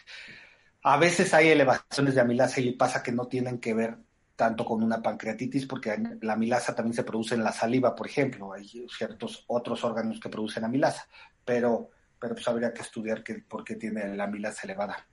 [0.83, 3.97] A veces hay elevaciones de amilasa y lipasa que no tienen que ver
[4.37, 8.53] tanto con una pancreatitis, porque la amilasa también se produce en la saliva, por ejemplo.
[8.53, 11.09] Hay ciertos otros órganos que producen amilasa,
[11.47, 15.07] pero, pero pues habría que estudiar que, por qué tiene la amilasa elevada.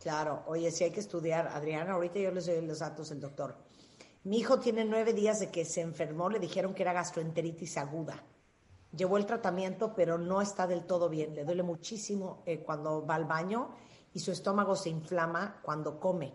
[0.00, 1.48] Claro, oye, sí hay que estudiar.
[1.48, 3.56] Adriana, ahorita yo les doy los datos del doctor.
[4.24, 8.22] Mi hijo tiene nueve días de que se enfermó, le dijeron que era gastroenteritis aguda.
[8.96, 11.34] Llevó el tratamiento, pero no está del todo bien.
[11.34, 13.70] Le duele muchísimo eh, cuando va al baño
[14.12, 16.32] y su estómago se inflama cuando come.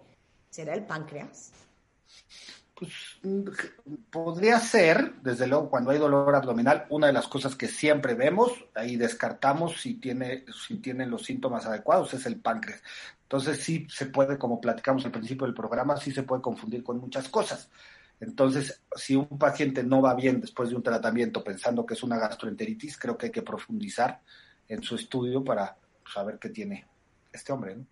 [0.49, 1.51] ¿Será el páncreas?
[2.75, 2.91] Pues
[4.09, 8.51] podría ser, desde luego, cuando hay dolor abdominal, una de las cosas que siempre vemos,
[8.73, 12.81] ahí descartamos si tiene, si tienen los síntomas adecuados, es el páncreas.
[13.25, 16.99] Entonces sí se puede, como platicamos al principio del programa, sí se puede confundir con
[16.99, 17.69] muchas cosas.
[18.19, 22.17] Entonces, si un paciente no va bien después de un tratamiento pensando que es una
[22.17, 24.21] gastroenteritis, creo que hay que profundizar
[24.67, 25.75] en su estudio para
[26.13, 26.87] saber qué tiene
[27.33, 27.75] este hombre.
[27.75, 27.85] ¿no?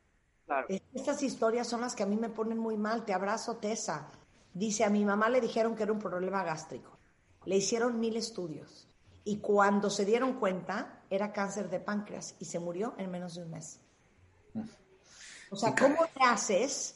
[0.94, 3.04] Estas historias son las que a mí me ponen muy mal.
[3.04, 4.12] Te abrazo, Tessa.
[4.54, 6.98] Dice, a mi mamá le dijeron que era un problema gástrico.
[7.46, 8.88] Le hicieron mil estudios.
[9.26, 13.44] Y cuando se dieron cuenta, era cáncer de páncreas y se murió en menos de
[13.44, 13.80] un mes.
[15.54, 16.96] O sea, ¿cómo te haces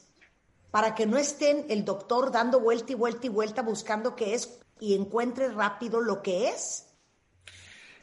[0.72, 4.58] para que no estén el doctor dando vuelta y vuelta y vuelta buscando qué es
[4.80, 6.86] y encuentre rápido lo que es?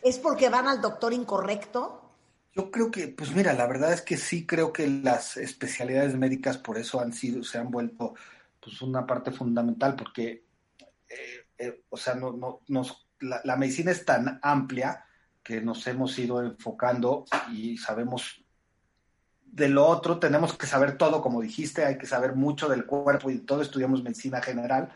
[0.02, 2.10] ¿Es porque van al doctor incorrecto?
[2.54, 6.58] Yo creo que, pues mira, la verdad es que sí creo que las especialidades médicas
[6.58, 8.14] por eso han sido, se han vuelto
[8.62, 10.46] pues una parte fundamental, porque,
[11.10, 15.04] eh, eh, o sea, no, no, nos, la, medicina es tan amplia
[15.44, 18.45] que nos hemos ido enfocando y sabemos
[19.56, 23.30] de lo otro, tenemos que saber todo, como dijiste, hay que saber mucho del cuerpo
[23.30, 24.94] y todo, estudiamos medicina general,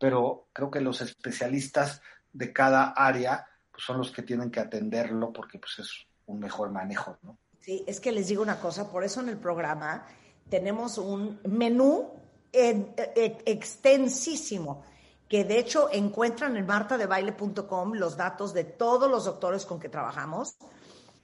[0.00, 2.02] pero creo que los especialistas
[2.32, 5.92] de cada área pues son los que tienen que atenderlo porque pues es
[6.26, 7.38] un mejor manejo, ¿no?
[7.60, 10.04] Sí, es que les digo una cosa, por eso en el programa
[10.48, 12.10] tenemos un menú
[12.52, 14.82] extensísimo,
[15.28, 20.56] que de hecho encuentran en martadebaile.com los datos de todos los doctores con que trabajamos,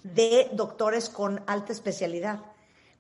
[0.05, 2.39] de doctores con alta especialidad.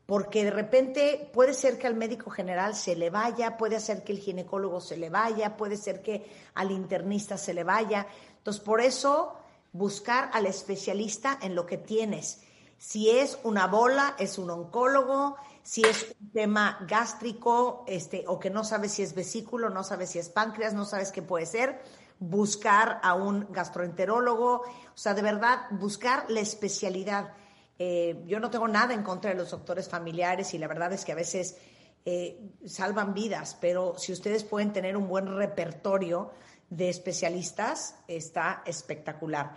[0.06, 4.12] Porque de repente puede ser que al médico general se le vaya, puede ser que
[4.12, 8.06] el ginecólogo se le vaya, puede ser que al internista se le vaya.
[8.38, 9.34] Entonces, por eso
[9.72, 12.42] buscar al especialista en lo que tienes.
[12.78, 18.50] Si es una bola, es un oncólogo, si es un tema gástrico, este, o que
[18.50, 21.82] no sabes si es vesículo, no sabes si es páncreas, no sabes qué puede ser,
[22.20, 27.32] buscar a un gastroenterólogo, o sea, de verdad, buscar la especialidad.
[27.78, 31.04] Eh, yo no tengo nada en contra de los doctores familiares y la verdad es
[31.04, 31.58] que a veces
[32.04, 36.30] eh, salvan vidas, pero si ustedes pueden tener un buen repertorio
[36.70, 39.52] de especialistas, está espectacular.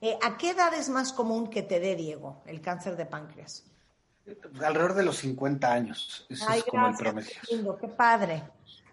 [0.00, 3.64] Eh, ¿A qué edad es más común que te dé, Diego, el cáncer de páncreas?
[4.62, 6.26] Alrededor de los 50 años.
[6.30, 7.78] Eso es como el promedio.
[7.80, 8.42] qué padre.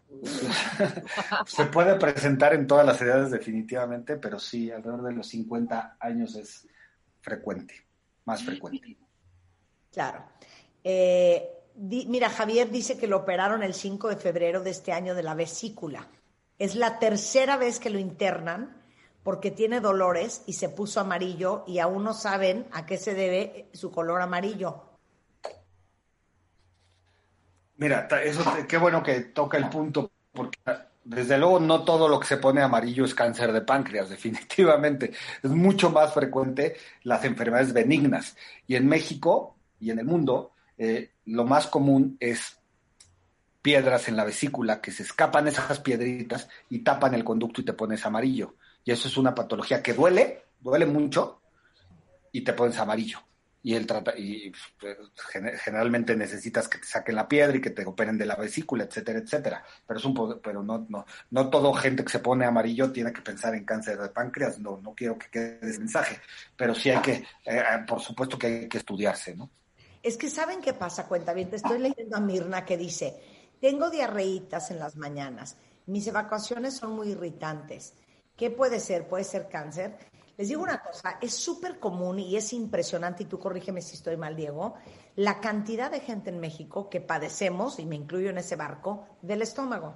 [1.45, 6.35] Se puede presentar en todas las edades definitivamente, pero sí, alrededor de los 50 años
[6.35, 6.67] es
[7.21, 7.85] frecuente,
[8.27, 8.97] más frecuente.
[9.91, 10.23] Claro.
[10.83, 15.23] Eh, mira, Javier dice que lo operaron el 5 de febrero de este año de
[15.23, 16.07] la vesícula.
[16.59, 18.83] Es la tercera vez que lo internan
[19.23, 23.69] porque tiene dolores y se puso amarillo y aún no saben a qué se debe
[23.73, 24.83] su color amarillo.
[27.77, 30.59] Mira, eso qué bueno que toca el punto, porque
[31.07, 35.13] desde luego no todo lo que se pone amarillo es cáncer de páncreas, definitivamente.
[35.41, 38.35] Es mucho más frecuente las enfermedades benignas.
[38.67, 42.57] Y en México y en el mundo, eh, lo más común es
[43.61, 47.73] piedras en la vesícula, que se escapan esas piedritas y tapan el conducto y te
[47.73, 48.55] pones amarillo.
[48.83, 51.41] Y eso es una patología que duele, duele mucho,
[52.31, 53.26] y te pones amarillo
[53.67, 54.49] y el trata y
[55.61, 59.19] generalmente necesitas que te saquen la piedra y que te operen de la vesícula, etcétera,
[59.19, 59.61] etcétera.
[59.85, 63.21] Pero es un pero no no no todo gente que se pone amarillo tiene que
[63.21, 66.21] pensar en cáncer de páncreas, no no quiero que quede ese mensaje,
[66.55, 69.49] pero sí hay que eh, eh, por supuesto que hay que estudiarse, ¿no?
[70.01, 73.21] Es que saben qué pasa, cuenta bien, te estoy leyendo a Mirna que dice,
[73.59, 75.57] "Tengo diarreitas en las mañanas.
[75.87, 77.95] Mis evacuaciones son muy irritantes.
[78.37, 79.09] ¿Qué puede ser?
[79.09, 79.97] ¿Puede ser cáncer?"
[80.37, 84.17] Les digo una cosa, es súper común y es impresionante, y tú corrígeme si estoy
[84.17, 84.75] mal, Diego,
[85.15, 89.41] la cantidad de gente en México que padecemos, y me incluyo en ese barco, del
[89.41, 89.95] estómago.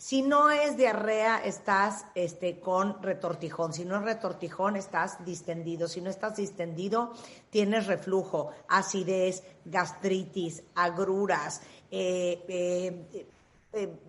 [0.00, 3.74] Si no es diarrea, estás este, con retortijón.
[3.74, 5.88] Si no es retortijón, estás distendido.
[5.88, 7.12] Si no estás distendido,
[7.50, 11.60] tienes reflujo, acidez, gastritis, agruras,
[11.90, 13.26] eh, eh,
[13.74, 14.00] eh,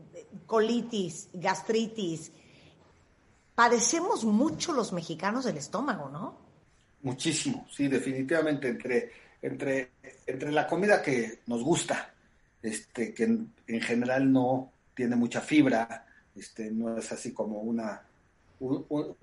[0.48, 2.32] colitis, gastritis,
[3.62, 6.36] padecemos mucho los mexicanos del estómago, ¿no?
[7.04, 9.92] Muchísimo, sí, definitivamente entre, entre,
[10.26, 12.12] entre la comida que nos gusta,
[12.60, 18.02] este, que en, general no tiene mucha fibra, este, no es así como una,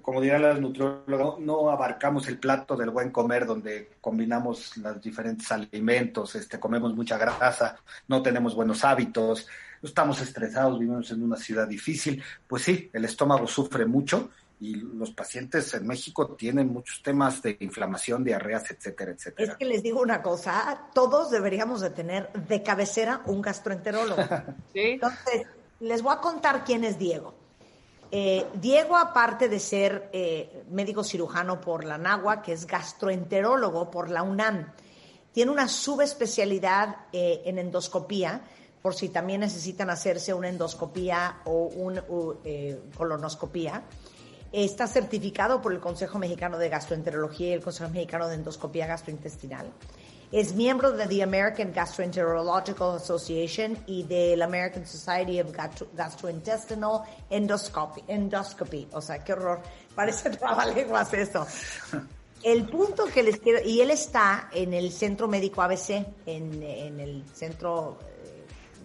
[0.01, 5.51] como dirán las nutriólogas, no abarcamos el plato del buen comer donde combinamos los diferentes
[5.51, 9.49] alimentos, este, comemos mucha grasa, no tenemos buenos hábitos,
[9.82, 15.10] estamos estresados, vivimos en una ciudad difícil, pues sí, el estómago sufre mucho y los
[15.10, 19.52] pacientes en México tienen muchos temas de inflamación, diarreas, etcétera, etcétera.
[19.52, 24.22] Es que les digo una cosa, todos deberíamos de tener de cabecera un gastroenterólogo.
[24.74, 25.46] Entonces,
[25.80, 27.34] les voy a contar quién es Diego.
[28.10, 34.10] Eh, Diego, aparte de ser eh, médico cirujano por la NAGUA, que es gastroenterólogo por
[34.10, 34.72] la UNAM,
[35.32, 38.42] tiene una subespecialidad eh, en endoscopía
[38.89, 42.03] por si también necesitan hacerse una endoscopía o una
[42.43, 43.82] eh, colonoscopía.
[44.51, 49.70] Está certificado por el Consejo Mexicano de Gastroenterología y el Consejo Mexicano de Endoscopía Gastrointestinal.
[50.32, 55.49] Es miembro de the American Gastroenterological Association y de la American Society of
[55.93, 58.05] Gastrointestinal Endoscopy.
[58.09, 58.89] Endoscopy.
[58.95, 59.61] O sea, qué horror.
[59.95, 61.47] Parece trabalenguas eso.
[62.43, 63.62] El punto que les quiero...
[63.62, 67.99] Y él está en el Centro Médico ABC, en, en el Centro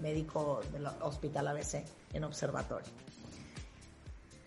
[0.03, 1.83] médico del Hospital ABC
[2.13, 2.91] en observatorio.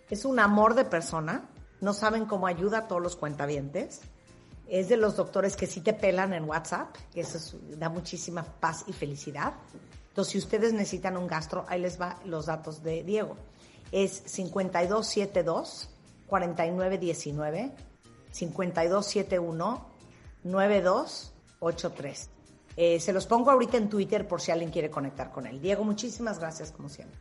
[0.09, 1.49] Es un amor de persona,
[1.81, 3.99] no saben cómo ayuda a todos los cuentavientes.
[4.69, 8.85] Es de los doctores que sí te pelan en WhatsApp, que eso da muchísima paz
[8.87, 9.53] y felicidad.
[10.09, 13.35] Entonces, si ustedes necesitan un gastro, ahí les va los datos de Diego.
[13.91, 15.89] Es 5272
[16.27, 17.71] 4919
[18.31, 19.85] 5271
[20.43, 22.36] 9283.
[22.79, 25.59] Eh, se los pongo ahorita en Twitter por si alguien quiere conectar con él.
[25.59, 27.19] Diego, muchísimas gracias como siempre.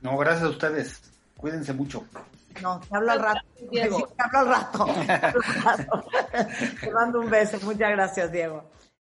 [0.00, 1.02] No, gracias a ustedes.
[1.36, 2.04] Cuídense mucho.
[2.62, 3.40] No, te hablo al rato.
[3.70, 4.06] Diego.
[4.16, 4.86] te hablo al rato.
[6.80, 7.58] te mando un beso.
[7.62, 8.64] Muchas gracias, Diego.